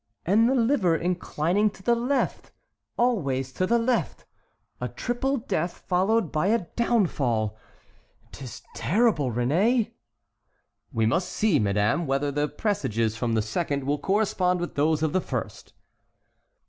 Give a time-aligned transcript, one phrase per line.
[0.25, 2.49] "And the liver inclining to the left,
[2.97, 7.55] always to the left,—a triple death, followed by a downfall.
[8.31, 9.91] 'T is terrible, Réné."
[10.91, 15.13] "We must see, madame, whether the presages from the second will correspond with those of
[15.13, 15.73] the first."